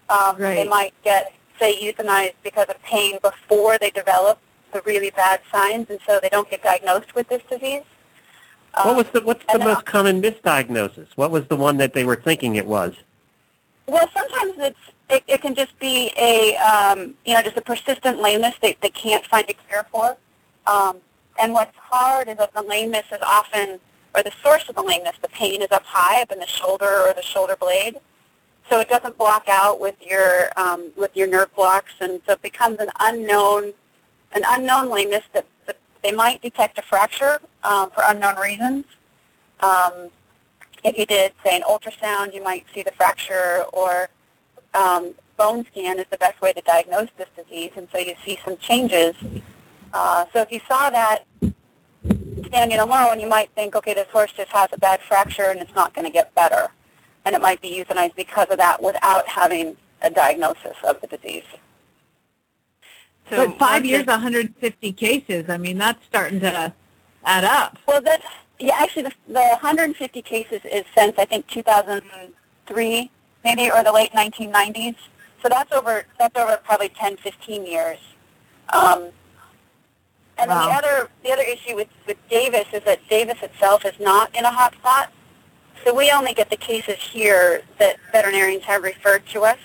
Um, 0.09 0.37
They 0.37 0.67
might 0.67 0.93
get, 1.03 1.33
say, 1.59 1.75
euthanized 1.81 2.35
because 2.43 2.67
of 2.69 2.81
pain 2.83 3.19
before 3.21 3.77
they 3.77 3.89
develop 3.91 4.39
the 4.71 4.81
really 4.81 5.11
bad 5.11 5.41
signs, 5.51 5.89
and 5.89 5.99
so 6.05 6.19
they 6.21 6.29
don't 6.29 6.49
get 6.49 6.63
diagnosed 6.63 7.13
with 7.15 7.27
this 7.29 7.41
disease. 7.49 7.83
What 8.73 8.87
Um, 8.87 8.95
was 8.97 9.05
the 9.11 9.21
what's 9.21 9.45
the 9.51 9.59
most 9.59 9.85
common 9.85 10.21
misdiagnosis? 10.21 11.07
What 11.15 11.31
was 11.31 11.47
the 11.47 11.55
one 11.55 11.77
that 11.77 11.93
they 11.93 12.05
were 12.05 12.15
thinking 12.15 12.55
it 12.55 12.65
was? 12.67 12.93
Well, 13.87 14.07
sometimes 14.15 14.53
it's 14.59 14.79
it, 15.09 15.23
it 15.27 15.41
can 15.41 15.55
just 15.55 15.77
be 15.79 16.11
a 16.17 16.55
um, 16.57 17.15
you 17.25 17.33
know 17.33 17.41
just 17.41 17.57
a 17.57 17.61
persistent 17.61 18.19
lameness 18.21 18.55
that 18.61 18.75
they 18.81 18.89
can't 18.89 19.25
find 19.25 19.49
a 19.49 19.53
cure 19.53 19.85
for. 19.91 20.17
Um, 20.67 20.97
and 21.39 21.53
what's 21.53 21.75
hard 21.77 22.27
is 22.27 22.37
that 22.37 22.53
the 22.53 22.61
lameness 22.61 23.05
is 23.11 23.21
often, 23.21 23.79
or 24.17 24.23
the 24.23 24.33
source 24.43 24.67
of 24.67 24.75
the 24.75 24.81
lameness, 24.81 25.15
the 25.21 25.27
pain 25.29 25.61
is 25.61 25.71
up 25.71 25.83
high, 25.85 26.21
up 26.23 26.31
in 26.31 26.39
the 26.39 26.47
shoulder 26.47 27.03
or 27.05 27.13
the 27.13 27.21
shoulder 27.21 27.55
blade. 27.55 27.97
So 28.69 28.79
it 28.79 28.89
doesn't 28.89 29.17
block 29.17 29.47
out 29.47 29.79
with 29.79 29.95
your 30.01 30.49
um, 30.57 30.91
with 30.97 31.15
your 31.15 31.27
nerve 31.27 31.55
blocks, 31.55 31.93
and 32.01 32.19
so 32.25 32.33
it 32.33 32.41
becomes 32.41 32.79
an 32.79 32.89
unknown 32.99 33.73
an 34.33 34.41
unknown 34.45 34.89
lameness 34.89 35.23
that, 35.33 35.45
that 35.67 35.77
they 36.03 36.11
might 36.11 36.41
detect 36.41 36.77
a 36.77 36.81
fracture 36.81 37.39
um, 37.63 37.91
for 37.91 38.03
unknown 38.07 38.35
reasons. 38.37 38.83
Um, 39.61 40.09
if 40.83 40.97
you 40.97 41.05
did, 41.05 41.31
say, 41.43 41.55
an 41.55 41.63
ultrasound, 41.63 42.33
you 42.33 42.43
might 42.43 42.65
see 42.73 42.83
the 42.83 42.91
fracture, 42.91 43.63
or 43.71 44.09
um, 44.73 45.13
bone 45.37 45.65
scan 45.65 45.97
is 45.97 46.05
the 46.11 46.17
best 46.17 46.41
way 46.41 46.51
to 46.51 46.61
diagnose 46.61 47.09
this 47.17 47.29
disease, 47.37 47.71
and 47.77 47.87
so 47.91 47.99
you 47.99 48.15
see 48.25 48.37
some 48.43 48.57
changes. 48.57 49.15
Uh, 49.93 50.25
so 50.33 50.41
if 50.41 50.51
you 50.51 50.59
saw 50.67 50.89
that 50.89 51.23
standing 52.47 52.79
alone, 52.79 53.19
you 53.19 53.27
might 53.27 53.49
think, 53.51 53.75
okay, 53.75 53.93
this 53.93 54.07
horse 54.09 54.31
just 54.35 54.51
has 54.51 54.69
a 54.71 54.77
bad 54.77 55.01
fracture 55.01 55.45
and 55.45 55.59
it's 55.59 55.73
not 55.75 55.93
going 55.93 56.05
to 56.05 56.11
get 56.11 56.33
better, 56.35 56.69
and 57.25 57.35
it 57.35 57.41
might 57.41 57.61
be 57.61 57.69
euthanized 57.69 58.15
because 58.15 58.47
of 58.49 58.57
that 58.57 58.81
without 58.81 59.27
having 59.27 59.75
a 60.01 60.09
diagnosis 60.09 60.75
of 60.83 60.99
the 61.01 61.07
disease. 61.07 61.43
So 63.29 63.47
but 63.47 63.57
five 63.59 63.85
years, 63.85 64.01
it- 64.03 64.07
150 64.07 64.91
cases. 64.93 65.49
I 65.49 65.57
mean, 65.57 65.77
that's 65.77 66.03
starting 66.05 66.39
to 66.41 66.73
add 67.25 67.43
up. 67.43 67.77
Well, 67.87 68.01
that 68.01 68.21
yeah. 68.59 68.75
Actually, 68.79 69.03
the, 69.03 69.13
the 69.27 69.39
150 69.61 70.21
cases 70.21 70.61
is 70.63 70.85
since 70.95 71.17
I 71.17 71.25
think 71.25 71.45
2003, 71.47 73.11
maybe, 73.43 73.71
or 73.71 73.83
the 73.83 73.91
late 73.91 74.11
1990s. 74.13 74.95
So 75.43 75.49
that's 75.49 75.71
over 75.73 76.05
that's 76.17 76.37
over 76.37 76.57
probably 76.63 76.89
10, 76.89 77.17
15 77.17 77.65
years. 77.65 77.99
Um, 78.73 79.09
and 80.39 80.49
Wow. 80.49 80.67
the 80.67 80.73
other 80.73 81.09
the 81.23 81.31
other 81.31 81.43
issue 81.43 81.75
with, 81.75 81.87
with 82.05 82.17
Davis 82.29 82.65
is 82.73 82.83
that 82.83 82.99
Davis 83.09 83.37
itself 83.41 83.85
is 83.85 83.99
not 83.99 84.35
in 84.35 84.45
a 84.45 84.51
hot 84.51 84.73
spot. 84.75 85.11
So 85.83 85.93
we 85.93 86.11
only 86.11 86.33
get 86.33 86.49
the 86.49 86.57
cases 86.57 86.95
here 86.97 87.61
that 87.79 87.97
veterinarians 88.11 88.63
have 88.63 88.83
referred 88.83 89.25
to 89.27 89.41
us. 89.43 89.59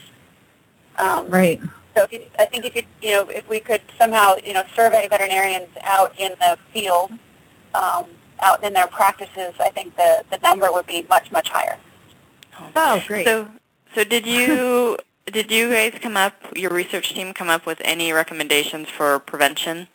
Um, 0.98 1.28
Right. 1.28 1.60
so 1.96 2.04
if 2.04 2.12
you, 2.12 2.20
I 2.38 2.44
think 2.44 2.64
if 2.64 2.76
you, 2.76 2.82
you 3.00 3.10
know, 3.12 3.28
if 3.28 3.48
we 3.48 3.60
could 3.60 3.80
somehow, 3.98 4.36
you 4.44 4.52
know, 4.52 4.62
survey 4.76 5.08
veterinarians 5.08 5.68
out 5.82 6.14
in 6.18 6.32
the 6.38 6.58
field, 6.72 7.12
um, 7.74 8.04
out 8.40 8.62
in 8.62 8.72
their 8.72 8.86
practices, 8.86 9.54
I 9.58 9.70
think 9.70 9.96
the, 9.96 10.22
the 10.30 10.38
number 10.38 10.70
would 10.70 10.86
be 10.86 11.06
much, 11.08 11.32
much 11.32 11.48
higher. 11.48 11.78
Oh, 12.76 13.02
great. 13.06 13.26
So, 13.26 13.48
so 13.94 14.04
did 14.04 14.26
you 14.26 14.98
did 15.32 15.50
you 15.50 15.70
guys 15.70 15.94
come 16.00 16.16
up? 16.16 16.34
Your 16.56 16.70
research 16.70 17.14
team 17.14 17.32
come 17.32 17.48
up 17.48 17.64
with 17.66 17.80
any 17.84 18.12
recommendations 18.12 18.88
for 18.88 19.18
prevention? 19.18 19.88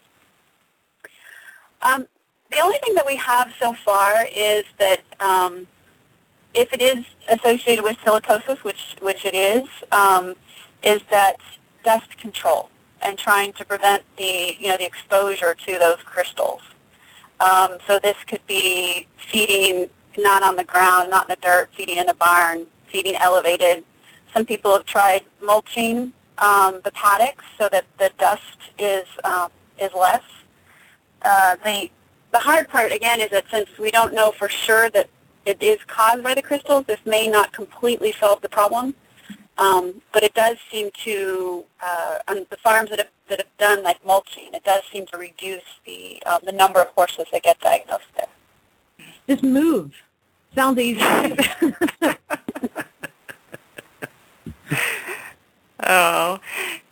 Um, 1.81 2.07
the 2.51 2.59
only 2.59 2.77
thing 2.83 2.95
that 2.95 3.05
we 3.05 3.15
have 3.17 3.53
so 3.59 3.73
far 3.73 4.25
is 4.35 4.63
that 4.79 5.01
um, 5.19 5.67
if 6.53 6.71
it 6.73 6.81
is 6.81 7.05
associated 7.29 7.83
with 7.83 7.97
silicosis, 7.97 8.63
which 8.63 8.95
which 9.01 9.25
it 9.25 9.35
is, 9.35 9.67
um, 9.91 10.35
is 10.83 11.01
that 11.09 11.37
dust 11.83 12.17
control 12.17 12.69
and 13.01 13.17
trying 13.17 13.53
to 13.53 13.65
prevent 13.65 14.03
the 14.17 14.55
you 14.59 14.67
know 14.69 14.77
the 14.77 14.85
exposure 14.85 15.55
to 15.65 15.77
those 15.79 15.97
crystals. 16.03 16.61
Um, 17.39 17.77
so 17.85 17.99
this 17.99 18.17
could 18.25 18.45
be 18.47 19.07
feeding 19.17 19.89
not 20.17 20.41
on 20.41 20.55
the 20.55 20.63
ground, 20.63 21.11
not 21.11 21.29
in 21.29 21.35
the 21.35 21.41
dirt, 21.41 21.69
feeding 21.75 21.97
in 21.97 22.09
a 22.09 22.13
barn, 22.15 22.65
feeding 22.87 23.15
elevated, 23.15 23.83
some 24.33 24.45
people 24.45 24.73
have 24.73 24.85
tried 24.85 25.23
mulching 25.41 26.13
um, 26.37 26.81
the 26.83 26.91
paddocks 26.91 27.43
so 27.57 27.67
that 27.71 27.85
the 27.97 28.11
dust 28.19 28.41
is 28.77 29.05
uh, 29.23 29.49
is 29.79 29.91
less. 29.93 30.21
Uh, 31.21 31.55
the 31.63 31.89
the 32.31 32.39
hard 32.39 32.67
part 32.67 32.91
again 32.91 33.21
is 33.21 33.29
that 33.29 33.45
since 33.49 33.69
we 33.79 33.89
don't 33.89 34.13
know 34.13 34.31
for 34.31 34.49
sure 34.49 34.89
that 34.89 35.09
it 35.45 35.61
is 35.61 35.79
caused 35.87 36.23
by 36.23 36.33
the 36.33 36.41
crystals, 36.41 36.85
this 36.85 36.99
may 37.05 37.27
not 37.27 37.53
completely 37.53 38.11
solve 38.11 38.41
the 38.41 38.49
problem. 38.49 38.93
Um, 39.57 40.01
but 40.13 40.23
it 40.23 40.35
does 40.35 40.57
seem 40.69 40.91
to, 41.03 41.65
uh, 41.81 42.19
on 42.27 42.45
the 42.51 42.57
farms 42.57 42.91
that 42.91 42.99
have, 42.99 43.07
that 43.27 43.39
have 43.39 43.57
done 43.57 43.81
like 43.81 44.05
mulching, 44.05 44.53
it 44.53 44.63
does 44.63 44.83
seem 44.91 45.07
to 45.07 45.17
reduce 45.17 45.63
the 45.85 46.21
uh, 46.25 46.39
the 46.43 46.51
number 46.51 46.79
of 46.81 46.89
horses 46.89 47.25
that 47.31 47.43
get 47.43 47.59
diagnosed 47.59 48.05
there. 48.15 48.27
Just 49.27 49.43
move. 49.43 49.93
Sounds 50.53 50.77
easy. 50.79 51.01
Oh, 55.89 56.39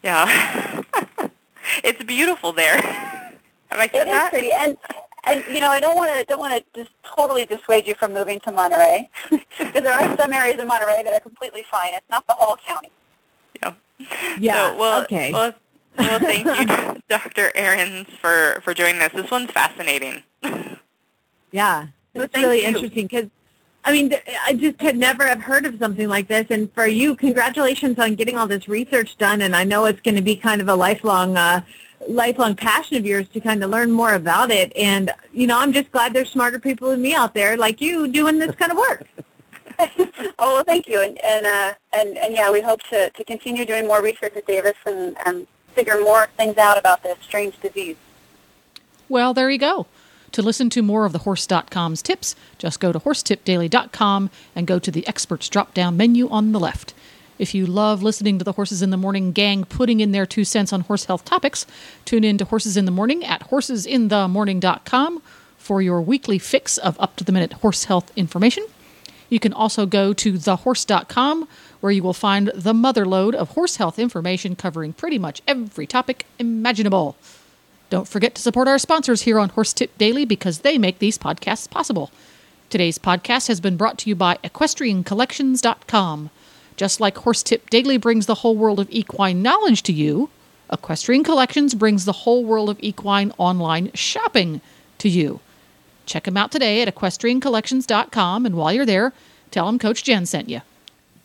yeah. 0.04 0.84
it's 1.84 2.04
beautiful 2.04 2.54
there. 2.54 3.15
Have 3.78 3.90
I 3.90 3.92
said 3.94 4.08
It 4.08 4.12
is 4.12 4.30
pretty, 4.30 4.52
and 4.52 4.78
and 5.26 5.44
you 5.54 5.60
know 5.60 5.70
I 5.70 5.80
don't 5.80 5.96
want 5.96 6.12
to 6.18 6.24
don't 6.26 6.40
want 6.40 6.54
to 6.54 6.80
just 6.84 6.92
totally 7.04 7.46
dissuade 7.46 7.88
you 7.88 7.96
from 7.96 8.14
moving 8.14 8.40
to 8.42 8.52
Monterey 8.52 9.10
because 9.30 9.82
there 9.84 9.94
are 9.94 10.18
some 10.18 10.32
areas 10.34 10.60
in 10.60 10.68
Monterey 10.68 11.04
that 11.04 11.14
are 11.14 11.20
completely 11.20 11.64
fine. 11.70 11.94
It's 11.94 12.10
not 12.10 12.26
the 12.28 12.34
whole 12.34 12.58
county. 12.58 12.90
Yeah. 13.62 13.74
Yeah, 14.40 14.72
So, 14.72 14.78
well, 14.78 15.02
okay. 15.04 15.32
Well, 15.32 15.54
well, 15.98 16.20
thank 16.20 16.46
you, 16.46 17.02
Dr. 17.10 17.52
Arens, 17.56 18.08
for 18.22 18.60
for 18.64 18.74
doing 18.74 19.00
this. 19.00 19.12
This 19.14 19.32
one's 19.32 19.52
fascinating. 19.52 20.24
Yeah, 21.52 21.88
Well, 22.14 22.26
it's 22.26 22.34
thank 22.34 22.46
really 22.46 22.62
you. 22.62 22.68
interesting 22.68 23.04
because, 23.08 23.30
I 23.86 23.92
mean, 23.94 24.10
th- 24.10 24.24
I 24.46 24.54
just 24.54 24.78
could 24.78 24.98
never 24.98 25.26
have 25.26 25.42
heard 25.42 25.66
of 25.66 25.78
something 25.80 26.08
like 26.10 26.28
this. 26.28 26.48
And 26.50 26.72
for 26.74 26.86
you, 26.88 27.16
congratulations 27.16 27.98
on 27.98 28.16
getting 28.16 28.38
all 28.38 28.48
this 28.48 28.68
research 28.68 29.18
done. 29.18 29.42
And 29.42 29.56
I 29.56 29.64
know 29.64 29.86
it's 29.86 30.02
going 30.02 30.16
to 30.16 30.22
be 30.22 30.36
kind 30.36 30.60
of 30.62 30.68
a 30.68 30.76
lifelong, 30.76 31.38
uh, 31.38 31.62
lifelong 32.08 32.56
passion 32.56 32.98
of 32.98 33.06
yours 33.06 33.28
to 33.30 33.40
kind 33.40 33.64
of 33.64 33.70
learn 33.70 33.92
more 33.92 34.14
about 34.14 34.52
it. 34.52 34.72
And 34.76 35.12
you 35.34 35.48
know, 35.48 35.60
I'm 35.60 35.74
just 35.74 35.92
glad 35.92 36.14
there's 36.14 36.32
smarter 36.32 36.60
people 36.60 36.90
than 36.90 37.02
me 37.02 37.14
out 37.14 37.34
there 37.34 37.58
like 37.58 37.82
you 37.82 38.08
doing 38.08 38.40
this 38.40 38.56
kind 38.56 38.72
of 38.72 38.78
work. 38.78 39.06
Oh 40.38 40.56
well, 40.56 40.64
thank 40.64 40.88
you, 40.88 41.02
and 41.02 41.18
and 41.24 41.46
uh, 41.46 41.74
and, 41.94 42.18
and 42.18 42.34
yeah, 42.34 42.52
we 42.52 42.62
hope 42.62 42.84
to, 42.90 43.10
to 43.10 43.24
continue 43.24 43.66
doing 43.66 43.88
more 43.88 44.02
research 44.02 44.36
at 44.36 44.46
Davis 44.46 44.76
and, 44.86 45.16
and 45.26 45.48
figure 45.74 46.00
more 46.02 46.28
things 46.36 46.58
out 46.58 46.78
about 46.78 47.04
this 47.04 47.18
strange 47.22 47.60
disease. 47.62 47.96
Well, 49.08 49.34
there 49.34 49.50
you 49.50 49.58
go. 49.58 49.88
To 50.34 50.42
listen 50.42 50.70
to 50.72 50.82
more 50.82 51.06
of 51.06 51.14
the 51.14 51.20
Horse.com's 51.20 52.02
tips, 52.02 52.36
just 52.58 52.82
go 52.82 52.92
to 52.92 53.00
horsetipdaily.com 53.00 54.30
and 54.56 54.68
go 54.68 54.78
to 54.80 54.92
the 54.92 55.08
experts 55.08 55.48
drop 55.48 55.74
down 55.74 55.96
menu 55.96 56.28
on 56.30 56.52
the 56.52 56.60
left. 56.60 56.94
If 57.38 57.54
you 57.54 57.66
love 57.66 58.02
listening 58.02 58.38
to 58.40 58.46
the 58.46 58.54
Horses 58.54 58.82
in 58.82 58.92
the 58.92 58.98
Morning 58.98 59.32
gang 59.32 59.66
putting 59.66 60.00
in 60.00 60.12
their 60.12 60.26
two 60.26 60.46
cents 60.46 60.72
on 60.72 60.82
horse 60.82 61.06
health 61.06 61.26
topics, 61.26 61.66
tune 62.06 62.24
in 62.24 62.38
to 62.38 62.46
Horses 62.46 62.78
in 62.78 62.86
the 62.86 62.92
Morning 62.92 63.26
at 63.26 63.50
horsesinthemorning.com 63.50 65.22
for 65.58 65.82
your 65.82 66.02
weekly 66.02 66.40
fix 66.40 66.78
of 66.78 67.00
up 67.00 67.16
to 67.18 67.24
the 67.24 67.32
minute 67.32 67.54
horse 67.54 67.86
health 67.86 68.12
information. 68.16 68.66
You 69.30 69.40
can 69.40 69.52
also 69.52 69.86
go 69.86 70.14
to 70.14 70.34
thehorse.com 70.34 71.48
where 71.82 71.92
you 71.92 72.04
will 72.04 72.14
find 72.14 72.52
the 72.56 72.74
motherlode 72.74 73.34
of 73.34 73.50
horse 73.50 73.76
health 73.78 74.00
information 74.00 74.56
covering 74.56 74.94
pretty 74.94 75.20
much 75.20 75.42
every 75.48 75.88
topic 75.88 76.26
imaginable. 76.40 77.18
Don't 77.90 78.08
forget 78.08 78.34
to 78.36 78.42
support 78.42 78.68
our 78.68 78.80
sponsors 78.80 79.24
here 79.24 79.40
on 79.40 79.50
Horse 79.50 79.74
Tip 79.74 79.98
Daily 79.98 80.26
because 80.26 80.60
they 80.60 80.78
make 80.78 81.00
these 81.00 81.18
podcasts 81.18 81.70
possible. 81.70 82.12
Today's 82.70 82.98
podcast 82.98 83.48
has 83.48 83.60
been 83.60 83.78
brought 83.78 83.98
to 84.00 84.10
you 84.10 84.16
by 84.16 84.38
equestriancollections.com. 84.44 86.30
Just 86.76 87.00
like 87.00 87.18
Horse 87.18 87.42
Tip 87.42 87.70
Daily 87.70 87.98
brings 87.98 88.26
the 88.26 88.36
whole 88.36 88.56
world 88.56 88.80
of 88.80 88.90
equine 88.92 89.42
knowledge 89.42 89.82
to 89.84 89.94
you, 89.94 90.30
Equestrian 90.72 91.24
Collections 91.24 91.74
brings 91.74 92.06
the 92.06 92.12
whole 92.12 92.44
world 92.44 92.70
of 92.70 92.78
equine 92.82 93.32
online 93.38 93.92
shopping 93.94 94.62
to 94.98 95.08
you. 95.08 95.40
Check 96.06 96.26
them 96.26 96.38
out 96.38 96.52
today 96.52 96.82
at 96.82 96.94
equestriancollections.com, 96.94 98.46
and 98.46 98.56
while 98.56 98.74
you're 98.74 98.86
there, 98.86 99.14
tell 99.52 99.68
them 99.68 99.80
Coach 99.80 100.04
Jen 100.04 100.26
sent 100.26 100.50
you. 100.50 100.62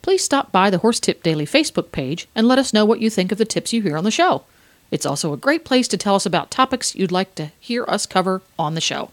Please 0.02 0.24
stop 0.24 0.52
by 0.52 0.70
the 0.70 0.78
Horse 0.78 1.00
Tip 1.00 1.22
Daily 1.22 1.46
Facebook 1.46 1.92
page 1.92 2.26
and 2.34 2.46
let 2.46 2.58
us 2.58 2.72
know 2.72 2.84
what 2.84 3.00
you 3.00 3.10
think 3.10 3.32
of 3.32 3.38
the 3.38 3.44
tips 3.44 3.72
you 3.72 3.82
hear 3.82 3.96
on 3.96 4.04
the 4.04 4.10
show. 4.10 4.44
It's 4.90 5.06
also 5.06 5.32
a 5.32 5.38
great 5.38 5.64
place 5.64 5.88
to 5.88 5.96
tell 5.96 6.14
us 6.14 6.26
about 6.26 6.50
topics 6.50 6.94
you'd 6.94 7.12
like 7.12 7.34
to 7.36 7.52
hear 7.60 7.84
us 7.86 8.06
cover 8.06 8.42
on 8.58 8.74
the 8.74 8.80
show. 8.80 9.10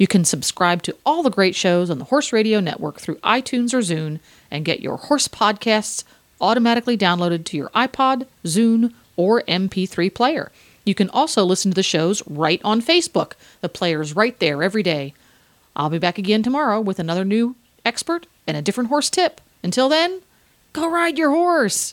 You 0.00 0.06
can 0.06 0.24
subscribe 0.24 0.82
to 0.84 0.96
all 1.04 1.22
the 1.22 1.28
great 1.28 1.54
shows 1.54 1.90
on 1.90 1.98
the 1.98 2.06
Horse 2.06 2.32
Radio 2.32 2.58
Network 2.58 2.98
through 2.98 3.16
iTunes 3.16 3.74
or 3.74 3.80
Zune 3.80 4.18
and 4.50 4.64
get 4.64 4.80
your 4.80 4.96
horse 4.96 5.28
podcasts 5.28 6.04
automatically 6.40 6.96
downloaded 6.96 7.44
to 7.44 7.58
your 7.58 7.68
iPod, 7.74 8.26
Zune, 8.46 8.94
or 9.18 9.42
MP3 9.42 10.14
player. 10.14 10.50
You 10.86 10.94
can 10.94 11.10
also 11.10 11.44
listen 11.44 11.70
to 11.70 11.74
the 11.74 11.82
shows 11.82 12.22
right 12.26 12.62
on 12.64 12.80
Facebook. 12.80 13.32
The 13.60 13.68
player's 13.68 14.16
right 14.16 14.38
there 14.38 14.62
every 14.62 14.82
day. 14.82 15.12
I'll 15.76 15.90
be 15.90 15.98
back 15.98 16.16
again 16.16 16.42
tomorrow 16.42 16.80
with 16.80 16.98
another 16.98 17.26
new 17.26 17.56
expert 17.84 18.26
and 18.46 18.56
a 18.56 18.62
different 18.62 18.88
horse 18.88 19.10
tip. 19.10 19.38
Until 19.62 19.90
then, 19.90 20.22
go 20.72 20.90
ride 20.90 21.18
your 21.18 21.28
horse. 21.28 21.92